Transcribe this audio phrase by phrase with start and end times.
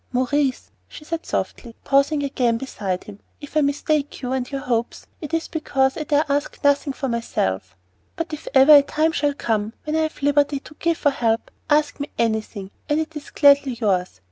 [0.11, 5.05] "Maurice," she said softly, pausing again beside him, "if I mistake you and your hopes,
[5.21, 7.75] it is because I dare ask nothing for myself;
[8.15, 11.51] but if ever a time shall come when I have liberty to give or help,
[11.69, 14.19] ask of me anything, and it is gladly yours."